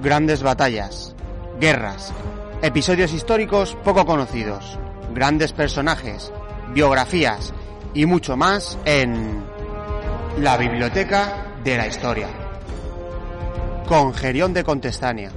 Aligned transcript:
Grandes 0.00 0.44
batallas, 0.44 1.14
guerras, 1.60 2.12
episodios 2.62 3.12
históricos 3.12 3.76
poco 3.82 4.06
conocidos, 4.06 4.78
grandes 5.12 5.52
personajes, 5.52 6.32
biografías 6.72 7.52
y 7.94 8.06
mucho 8.06 8.36
más 8.36 8.78
en 8.84 9.42
la 10.38 10.56
Biblioteca 10.56 11.52
de 11.64 11.76
la 11.76 11.88
Historia. 11.88 12.28
Con 13.88 14.14
Gerión 14.14 14.54
de 14.54 14.62
Contestania. 14.62 15.32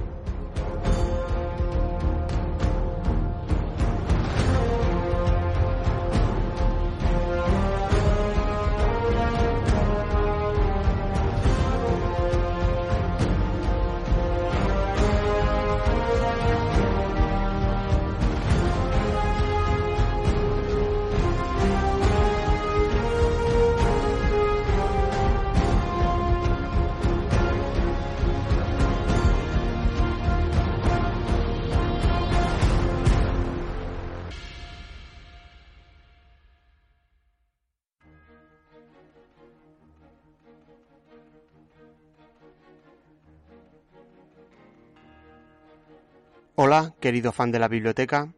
Hola, 46.54 46.92
querido 47.00 47.32
fan 47.32 47.50
de 47.50 47.58
la 47.58 47.66
biblioteca. 47.66 48.28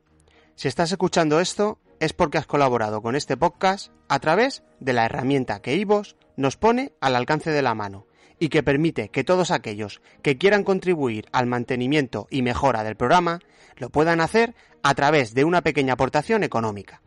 Si 0.54 0.68
estás 0.68 0.92
escuchando 0.92 1.40
esto 1.40 1.80
es 1.98 2.12
porque 2.12 2.38
has 2.38 2.46
colaborado 2.46 3.02
con 3.02 3.16
este 3.16 3.36
podcast 3.36 3.90
a 4.08 4.20
través 4.20 4.62
de 4.78 4.92
la 4.92 5.04
herramienta 5.04 5.60
que 5.60 5.74
Ivos 5.74 6.14
nos 6.36 6.56
pone 6.56 6.92
al 7.00 7.16
alcance 7.16 7.50
de 7.50 7.60
la 7.60 7.74
mano 7.74 8.06
y 8.38 8.50
que 8.50 8.62
permite 8.62 9.08
que 9.08 9.24
todos 9.24 9.50
aquellos 9.50 10.00
que 10.22 10.38
quieran 10.38 10.62
contribuir 10.62 11.26
al 11.32 11.48
mantenimiento 11.48 12.28
y 12.30 12.42
mejora 12.42 12.84
del 12.84 12.94
programa 12.94 13.40
lo 13.78 13.90
puedan 13.90 14.20
hacer 14.20 14.54
a 14.84 14.94
través 14.94 15.34
de 15.34 15.42
una 15.42 15.62
pequeña 15.62 15.94
aportación 15.94 16.44
económica. 16.44 17.02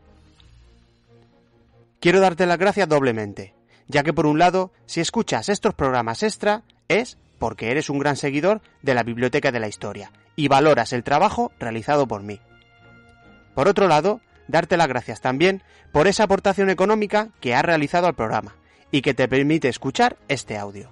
Quiero 2.02 2.20
darte 2.20 2.46
las 2.46 2.58
gracias 2.58 2.90
doblemente, 2.90 3.56
ya 3.88 4.04
que 4.04 4.12
por 4.12 4.26
un 4.26 4.40
lado, 4.40 4.74
si 4.86 5.00
escuchas 5.00 5.48
estos 5.48 5.74
programas 5.74 6.22
extra, 6.22 6.64
es 6.90 7.18
porque 7.40 7.72
eres 7.72 7.90
un 7.90 8.00
gran 8.00 8.18
seguidor 8.18 8.62
de 8.82 8.94
la 8.94 9.04
Biblioteca 9.04 9.54
de 9.54 9.62
la 9.62 9.70
Historia 9.70 10.12
y 10.38 10.48
valoras 10.48 10.94
el 10.94 11.04
trabajo 11.04 11.52
realizado 11.60 12.08
por 12.08 12.22
mí. 12.24 12.40
Por 13.56 13.68
otro 13.68 13.90
lado, 13.90 14.22
darte 14.48 14.78
las 14.78 14.88
gracias 14.88 15.20
también 15.20 15.64
por 15.92 16.08
esa 16.08 16.24
aportación 16.24 16.70
económica 16.70 17.30
que 17.42 17.56
has 17.56 17.66
realizado 17.66 18.08
al 18.08 18.16
programa 18.16 18.56
y 18.92 19.02
que 19.02 19.14
te 19.14 19.28
permite 19.28 19.68
escuchar 19.68 20.16
este 20.30 20.58
audio. 20.58 20.90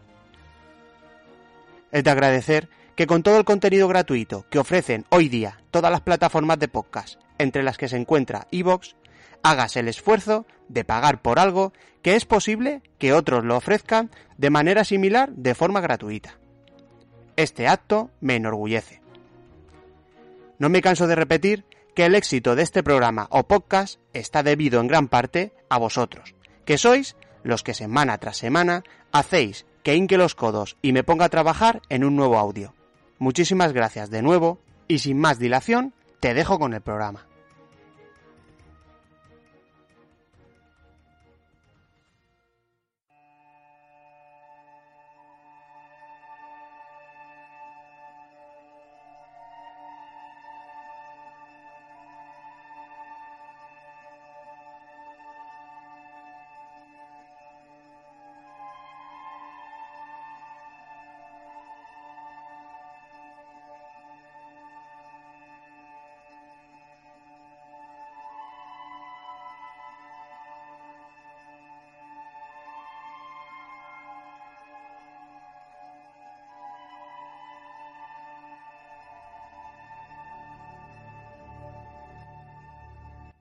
Es 1.92 2.04
de 2.04 2.10
agradecer 2.10 2.68
que 2.96 3.08
con 3.08 3.24
todo 3.24 3.38
el 3.38 3.46
contenido 3.46 3.88
gratuito 3.88 4.46
que 4.50 4.60
ofrecen 4.60 5.06
hoy 5.10 5.30
día 5.30 5.60
todas 5.70 5.92
las 5.92 6.02
plataformas 6.02 6.60
de 6.60 6.68
podcast, 6.68 7.20
entre 7.38 7.64
las 7.64 7.78
que 7.78 7.88
se 7.88 7.98
encuentra 7.98 8.48
iVoox, 8.52 8.96
hagas 9.44 9.76
el 9.76 9.88
esfuerzo 9.88 10.48
de 10.70 10.84
pagar 10.84 11.22
por 11.22 11.38
algo 11.38 11.72
que 12.02 12.16
es 12.16 12.26
posible 12.26 12.82
que 12.98 13.14
otros 13.14 13.46
lo 13.46 13.58
ofrezcan 13.58 14.10
de 14.38 14.50
manera 14.50 14.84
similar 14.84 15.30
de 15.34 15.54
forma 15.54 15.82
gratuita. 15.82 16.40
Este 17.36 17.68
acto 17.68 18.10
me 18.22 18.38
enorgullece. 18.38 19.05
No 20.58 20.70
me 20.70 20.82
canso 20.82 21.08
de 21.08 21.16
repetir 21.16 21.66
que 21.96 22.06
el 22.06 22.16
éxito 22.16 22.56
de 22.56 22.64
este 22.64 22.84
programa 22.84 23.28
o 23.30 23.44
podcast 23.44 24.00
está 24.14 24.44
debido 24.44 24.80
en 24.80 24.88
gran 24.88 25.08
parte 25.08 25.54
a 25.70 25.78
vosotros, 25.78 26.36
que 26.66 26.78
sois 26.78 27.16
los 27.44 27.64
que 27.64 27.74
semana 27.74 28.18
tras 28.18 28.38
semana 28.38 28.84
hacéis 29.12 29.66
que 29.84 29.96
hinque 29.96 30.18
los 30.18 30.36
codos 30.36 30.78
y 30.82 30.94
me 30.94 31.04
ponga 31.04 31.26
a 31.26 31.30
trabajar 31.30 31.82
en 31.90 32.04
un 32.04 32.16
nuevo 32.16 32.38
audio. 32.38 32.74
Muchísimas 33.20 33.72
gracias 33.72 34.10
de 34.10 34.22
nuevo 34.22 34.60
y 34.88 35.00
sin 35.00 35.20
más 35.20 35.40
dilación 35.40 35.94
te 36.20 36.34
dejo 36.34 36.60
con 36.60 36.74
el 36.74 36.82
programa. 36.82 37.28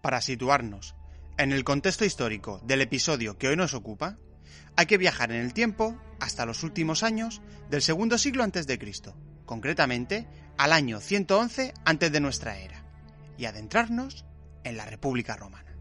Para 0.05 0.21
situarnos 0.21 0.95
en 1.39 1.51
el 1.51 1.65
contexto 1.65 2.05
histórico 2.05 2.61
del 2.63 2.83
episodio 2.83 3.39
que 3.39 3.49
hoy 3.49 3.57
nos 3.57 3.73
ocupa, 3.73 4.19
hay 4.77 4.85
que 4.85 4.99
viajar 4.99 5.33
en 5.33 5.41
el 5.41 5.55
tiempo 5.55 5.99
hasta 6.21 6.45
los 6.45 6.63
últimos 6.63 7.03
años 7.03 7.41
del 7.71 7.81
segundo 7.81 8.19
siglo 8.19 8.45
antes 8.45 8.67
de 8.67 8.79
Cristo, 8.79 9.17
concretamente 9.47 10.29
al 10.59 10.75
año 10.75 11.01
111 11.01 11.73
antes 11.87 12.13
de 12.13 12.21
nuestra 12.21 12.59
era, 12.59 12.85
y 13.39 13.47
adentrarnos 13.47 14.27
en 14.63 14.77
la 14.77 14.85
República 14.85 15.37
Romana. 15.37 15.74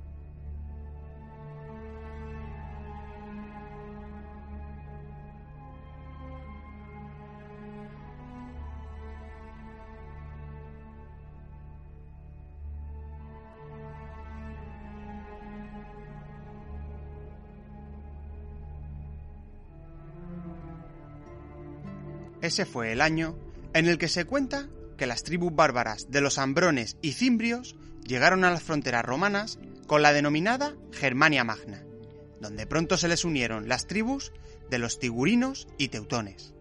Ese 22.44 22.66
fue 22.66 22.92
el 22.92 23.00
año 23.00 23.38
en 23.74 23.88
el 23.88 23.98
que 23.98 24.10
se 24.10 24.26
cuenta 24.26 24.68
que 24.98 25.06
las 25.08 25.24
tribus 25.24 25.56
bárbaras 25.56 26.12
de 26.12 26.20
los 26.20 26.38
ambrones 26.38 26.98
y 27.02 27.14
cimbrios 27.14 27.78
llegaron 28.06 28.44
a 28.44 28.52
las 28.52 28.62
fronteras 28.62 29.06
romanas 29.06 29.60
con 29.88 30.02
la 30.02 30.12
denominada 30.12 30.76
Germania 30.92 31.46
Magna, 31.46 31.86
donde 32.42 32.68
pronto 32.68 32.98
se 32.98 33.08
les 33.08 33.24
unieron 33.24 33.70
las 33.70 33.88
tribus 33.88 34.34
de 34.70 34.78
los 34.78 35.00
tigurinos 35.00 35.70
y 35.78 35.88
teutones. 35.88 36.54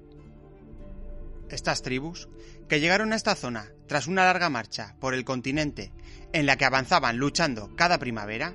Estas 1.50 1.82
tribus, 1.82 2.28
que 2.69 2.78
llegaron 2.78 3.12
a 3.12 3.16
esta 3.16 3.34
zona 3.34 3.72
tras 3.88 4.06
una 4.06 4.25
larga 4.25 4.50
marcha 4.50 4.94
por 5.00 5.15
el 5.15 5.25
continente 5.25 5.91
en 6.32 6.47
la 6.47 6.56
que 6.56 6.65
avanzaban 6.65 7.16
luchando 7.16 7.75
cada 7.75 7.98
primavera, 7.98 8.54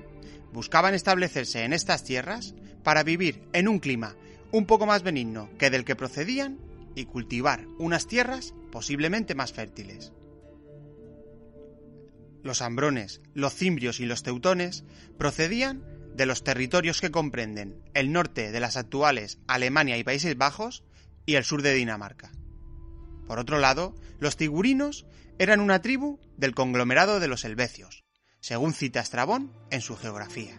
buscaban 0.54 0.94
establecerse 0.94 1.64
en 1.64 1.74
estas 1.74 2.04
tierras 2.04 2.54
para 2.82 3.02
vivir 3.02 3.46
en 3.52 3.68
un 3.68 3.80
clima 3.80 4.16
un 4.50 4.64
poco 4.64 4.86
más 4.86 5.02
benigno 5.02 5.50
que 5.58 5.68
del 5.68 5.84
que 5.84 5.94
procedían 5.94 6.66
y 6.98 7.06
cultivar 7.06 7.66
unas 7.78 8.06
tierras 8.06 8.54
posiblemente 8.70 9.34
más 9.34 9.52
fértiles. 9.52 10.12
Los 12.42 12.62
ambrones, 12.62 13.20
los 13.34 13.54
cimbrios 13.54 14.00
y 14.00 14.06
los 14.06 14.22
teutones 14.22 14.84
procedían 15.18 15.84
de 16.14 16.26
los 16.26 16.42
territorios 16.42 17.00
que 17.00 17.10
comprenden 17.10 17.82
el 17.94 18.12
norte 18.12 18.50
de 18.50 18.60
las 18.60 18.76
actuales 18.76 19.38
Alemania 19.46 19.96
y 19.98 20.04
Países 20.04 20.36
Bajos 20.36 20.84
y 21.26 21.34
el 21.34 21.44
sur 21.44 21.62
de 21.62 21.74
Dinamarca. 21.74 22.32
Por 23.26 23.38
otro 23.38 23.58
lado, 23.58 23.94
los 24.18 24.36
tigurinos 24.36 25.06
eran 25.38 25.60
una 25.60 25.82
tribu 25.82 26.18
del 26.36 26.54
conglomerado 26.54 27.20
de 27.20 27.28
los 27.28 27.44
helvecios, 27.44 28.04
según 28.40 28.72
cita 28.72 29.00
Estrabón 29.00 29.52
en 29.70 29.80
su 29.80 29.96
geografía. 29.96 30.58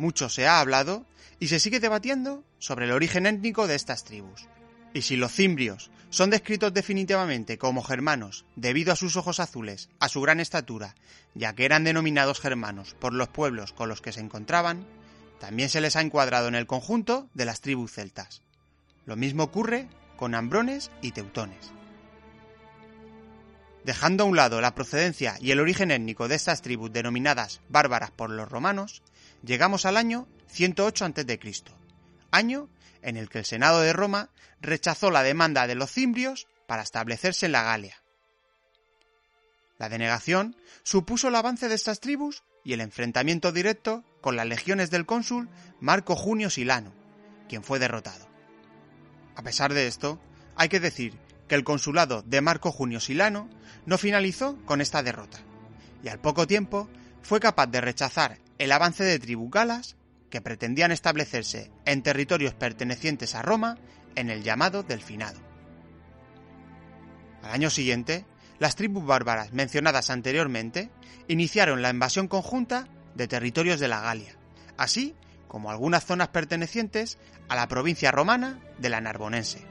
Mucho 0.00 0.28
se 0.28 0.48
ha 0.48 0.58
hablado 0.58 1.04
y 1.38 1.48
se 1.48 1.60
sigue 1.60 1.78
debatiendo 1.78 2.42
sobre 2.58 2.86
el 2.86 2.92
origen 2.92 3.26
étnico 3.26 3.66
de 3.66 3.76
estas 3.76 4.04
tribus, 4.04 4.48
Y 4.92 5.02
si 5.02 5.14
los 5.14 5.32
cimbrios 5.32 5.90
son 6.08 6.30
descritos 6.30 6.74
definitivamente 6.74 7.58
como 7.58 7.84
germanos 7.84 8.44
debido 8.56 8.92
a 8.92 8.96
sus 8.96 9.16
ojos 9.16 9.38
azules, 9.38 9.88
a 10.00 10.08
su 10.08 10.20
gran 10.20 10.40
estatura, 10.40 10.96
ya 11.34 11.54
que 11.54 11.64
eran 11.64 11.84
denominados 11.84 12.40
germanos 12.40 12.96
por 12.98 13.12
los 13.12 13.28
pueblos 13.28 13.72
con 13.72 13.88
los 13.88 14.00
que 14.00 14.10
se 14.10 14.20
encontraban, 14.20 14.84
también 15.38 15.68
se 15.68 15.80
les 15.80 15.94
ha 15.94 16.00
encuadrado 16.00 16.48
en 16.48 16.56
el 16.56 16.66
conjunto 16.66 17.28
de 17.34 17.44
las 17.44 17.60
tribus 17.60 17.92
celtas. 17.92 18.42
Lo 19.06 19.16
mismo 19.16 19.44
ocurre 19.44 19.88
con 20.16 20.34
ambrones 20.34 20.90
y 21.02 21.12
teutones. 21.12 21.72
Dejando 23.84 24.24
a 24.24 24.26
un 24.26 24.36
lado 24.36 24.60
la 24.60 24.74
procedencia 24.74 25.36
y 25.40 25.52
el 25.52 25.60
origen 25.60 25.90
étnico 25.90 26.26
de 26.26 26.34
estas 26.34 26.60
tribus 26.62 26.92
denominadas 26.92 27.60
bárbaras 27.68 28.10
por 28.10 28.28
los 28.30 28.48
romanos, 28.48 29.02
llegamos 29.42 29.86
al 29.86 29.96
año 29.96 30.28
108 30.48 31.04
a.C., 31.04 31.40
año 32.30 32.68
en 33.02 33.16
el 33.16 33.28
que 33.28 33.38
el 33.38 33.44
Senado 33.44 33.80
de 33.80 33.92
Roma 33.92 34.30
rechazó 34.60 35.10
la 35.10 35.22
demanda 35.22 35.66
de 35.66 35.74
los 35.74 35.90
cimbrios 35.90 36.46
para 36.66 36.82
establecerse 36.82 37.46
en 37.46 37.52
la 37.52 37.62
Galia. 37.62 38.02
La 39.78 39.88
denegación 39.88 40.56
supuso 40.82 41.28
el 41.28 41.34
avance 41.34 41.68
de 41.68 41.74
estas 41.74 42.00
tribus 42.00 42.44
y 42.64 42.74
el 42.74 42.80
enfrentamiento 42.80 43.52
directo 43.52 44.04
con 44.20 44.36
las 44.36 44.46
legiones 44.46 44.90
del 44.90 45.06
cónsul 45.06 45.48
Marco 45.80 46.14
Junio 46.14 46.50
Silano, 46.50 46.92
quien 47.48 47.64
fue 47.64 47.78
derrotado. 47.78 48.28
A 49.34 49.42
pesar 49.42 49.72
de 49.72 49.86
esto, 49.86 50.20
hay 50.56 50.68
que 50.68 50.80
decir 50.80 51.18
que 51.48 51.54
el 51.54 51.64
consulado 51.64 52.22
de 52.22 52.42
Marco 52.42 52.70
Junio 52.70 53.00
Silano 53.00 53.48
no 53.86 53.96
finalizó 53.96 54.58
con 54.66 54.82
esta 54.82 55.02
derrota, 55.02 55.38
y 56.04 56.08
al 56.08 56.20
poco 56.20 56.46
tiempo 56.46 56.88
fue 57.22 57.40
capaz 57.40 57.66
de 57.68 57.80
rechazar 57.80 58.38
el 58.60 58.72
avance 58.72 59.02
de 59.04 59.18
tribus 59.18 59.50
galas 59.50 59.96
que 60.28 60.42
pretendían 60.42 60.92
establecerse 60.92 61.72
en 61.86 62.02
territorios 62.02 62.52
pertenecientes 62.52 63.34
a 63.34 63.40
Roma 63.40 63.78
en 64.16 64.28
el 64.28 64.42
llamado 64.42 64.82
Delfinado. 64.82 65.40
Al 67.42 67.52
año 67.52 67.70
siguiente, 67.70 68.26
las 68.58 68.76
tribus 68.76 69.06
bárbaras 69.06 69.54
mencionadas 69.54 70.10
anteriormente 70.10 70.90
iniciaron 71.26 71.80
la 71.80 71.88
invasión 71.88 72.28
conjunta 72.28 72.86
de 73.14 73.26
territorios 73.26 73.80
de 73.80 73.88
la 73.88 74.02
Galia, 74.02 74.36
así 74.76 75.16
como 75.48 75.70
algunas 75.70 76.04
zonas 76.04 76.28
pertenecientes 76.28 77.16
a 77.48 77.56
la 77.56 77.66
provincia 77.66 78.10
romana 78.10 78.60
de 78.76 78.90
la 78.90 79.00
Narbonense. 79.00 79.64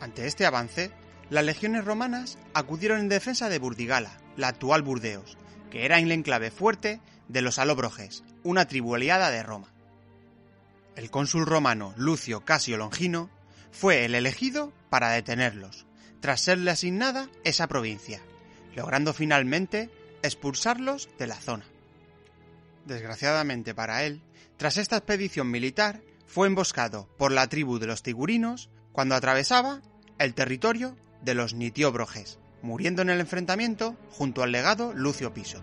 Ante 0.00 0.26
este 0.26 0.44
avance, 0.44 0.90
las 1.30 1.46
legiones 1.46 1.86
romanas 1.86 2.36
acudieron 2.52 3.00
en 3.00 3.08
defensa 3.08 3.48
de 3.48 3.58
Burdigala, 3.58 4.18
la 4.36 4.48
actual 4.48 4.82
Burdeos, 4.82 5.38
que 5.70 5.86
era 5.86 5.98
el 5.98 6.12
enclave 6.12 6.50
fuerte 6.50 7.00
de 7.28 7.42
los 7.42 7.58
alobroges, 7.58 8.24
una 8.42 8.66
tribu 8.66 8.94
aliada 8.94 9.30
de 9.30 9.42
Roma. 9.42 9.72
El 10.96 11.10
cónsul 11.10 11.46
romano 11.46 11.94
Lucio 11.96 12.44
Casio 12.44 12.76
Longino 12.76 13.30
fue 13.72 14.04
el 14.04 14.14
elegido 14.14 14.72
para 14.90 15.10
detenerlos, 15.10 15.86
tras 16.20 16.40
serle 16.40 16.70
asignada 16.70 17.28
esa 17.42 17.66
provincia, 17.66 18.20
logrando 18.74 19.12
finalmente 19.12 19.90
expulsarlos 20.22 21.08
de 21.18 21.26
la 21.26 21.36
zona. 21.36 21.64
Desgraciadamente 22.86 23.74
para 23.74 24.04
él, 24.04 24.22
tras 24.56 24.76
esta 24.76 24.96
expedición 24.96 25.50
militar, 25.50 26.00
fue 26.26 26.46
emboscado 26.46 27.08
por 27.18 27.32
la 27.32 27.48
tribu 27.48 27.78
de 27.78 27.86
los 27.86 28.02
tigurinos 28.02 28.70
cuando 28.92 29.14
atravesaba 29.14 29.80
el 30.18 30.34
territorio 30.34 30.96
de 31.22 31.34
los 31.34 31.54
nitióbroges, 31.54 32.38
muriendo 32.62 33.02
en 33.02 33.10
el 33.10 33.20
enfrentamiento 33.20 33.96
junto 34.10 34.42
al 34.42 34.52
legado 34.52 34.92
Lucio 34.94 35.34
Piso. 35.34 35.62